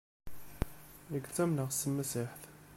[1.11, 2.43] Nekk ttamneɣ s tmasiḥit.